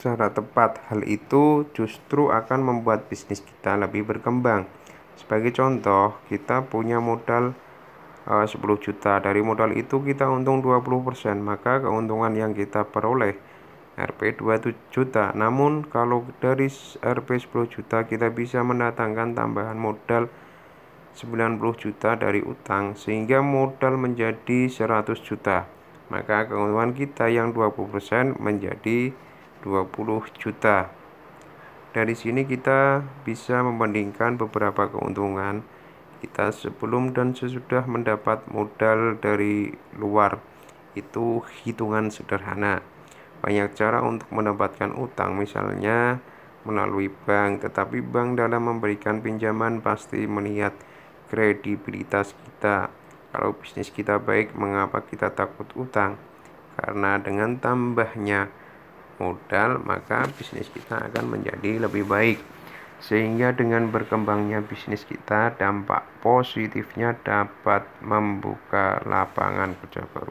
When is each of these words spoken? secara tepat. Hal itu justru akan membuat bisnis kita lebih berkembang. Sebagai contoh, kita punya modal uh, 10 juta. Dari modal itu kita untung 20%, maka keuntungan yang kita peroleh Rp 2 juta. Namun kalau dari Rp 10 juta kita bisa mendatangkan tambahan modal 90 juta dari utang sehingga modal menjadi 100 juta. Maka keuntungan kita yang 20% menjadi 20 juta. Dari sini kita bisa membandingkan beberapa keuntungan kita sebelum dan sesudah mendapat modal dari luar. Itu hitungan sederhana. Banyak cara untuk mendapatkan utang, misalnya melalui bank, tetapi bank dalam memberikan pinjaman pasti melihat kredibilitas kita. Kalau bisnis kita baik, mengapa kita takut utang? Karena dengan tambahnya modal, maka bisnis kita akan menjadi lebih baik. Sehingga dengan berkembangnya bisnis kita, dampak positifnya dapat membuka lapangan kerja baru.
secara 0.00 0.32
tepat. 0.32 0.80
Hal 0.88 1.04
itu 1.04 1.68
justru 1.76 2.32
akan 2.32 2.64
membuat 2.64 3.12
bisnis 3.12 3.44
kita 3.44 3.76
lebih 3.76 4.08
berkembang. 4.08 4.64
Sebagai 5.20 5.52
contoh, 5.52 6.16
kita 6.32 6.64
punya 6.64 7.04
modal 7.04 7.52
uh, 8.24 8.48
10 8.48 8.56
juta. 8.80 9.20
Dari 9.20 9.44
modal 9.44 9.76
itu 9.76 10.00
kita 10.00 10.32
untung 10.32 10.64
20%, 10.64 11.36
maka 11.44 11.84
keuntungan 11.84 12.32
yang 12.32 12.56
kita 12.56 12.88
peroleh 12.88 13.36
Rp 14.00 14.40
2 14.40 14.88
juta. 14.88 15.36
Namun 15.36 15.84
kalau 15.84 16.24
dari 16.40 16.72
Rp 17.04 17.28
10 17.36 17.68
juta 17.68 18.08
kita 18.08 18.32
bisa 18.32 18.64
mendatangkan 18.64 19.36
tambahan 19.36 19.76
modal 19.76 20.32
90 21.12 21.60
juta 21.76 22.16
dari 22.16 22.40
utang 22.40 22.96
sehingga 22.96 23.44
modal 23.44 24.00
menjadi 24.00 24.72
100 24.72 25.20
juta. 25.20 25.68
Maka 26.08 26.48
keuntungan 26.48 26.96
kita 26.96 27.28
yang 27.28 27.52
20% 27.52 28.40
menjadi 28.40 29.12
20 29.62 30.40
juta. 30.40 30.90
Dari 31.90 32.14
sini 32.14 32.46
kita 32.46 33.02
bisa 33.26 33.66
membandingkan 33.66 34.38
beberapa 34.38 34.86
keuntungan 34.86 35.66
kita 36.20 36.52
sebelum 36.52 37.16
dan 37.16 37.32
sesudah 37.32 37.88
mendapat 37.88 38.44
modal 38.52 39.18
dari 39.18 39.72
luar. 39.96 40.38
Itu 40.94 41.42
hitungan 41.64 42.12
sederhana. 42.12 42.84
Banyak 43.40 43.72
cara 43.72 44.04
untuk 44.04 44.28
mendapatkan 44.28 44.92
utang, 45.00 45.34
misalnya 45.34 46.20
melalui 46.68 47.08
bank, 47.08 47.64
tetapi 47.64 48.04
bank 48.04 48.36
dalam 48.36 48.68
memberikan 48.68 49.24
pinjaman 49.24 49.80
pasti 49.80 50.28
melihat 50.28 50.76
kredibilitas 51.32 52.36
kita. 52.36 52.92
Kalau 53.32 53.56
bisnis 53.56 53.88
kita 53.88 54.20
baik, 54.20 54.52
mengapa 54.52 55.00
kita 55.00 55.32
takut 55.32 55.66
utang? 55.72 56.20
Karena 56.76 57.16
dengan 57.16 57.56
tambahnya 57.56 58.52
modal, 59.20 59.78
maka 59.84 60.24
bisnis 60.34 60.72
kita 60.72 61.12
akan 61.12 61.38
menjadi 61.38 61.86
lebih 61.86 62.08
baik. 62.08 62.40
Sehingga 63.00 63.54
dengan 63.54 63.88
berkembangnya 63.92 64.64
bisnis 64.64 65.06
kita, 65.06 65.54
dampak 65.56 66.04
positifnya 66.24 67.14
dapat 67.20 67.86
membuka 68.02 68.98
lapangan 69.06 69.76
kerja 69.84 70.04
baru. 70.04 70.18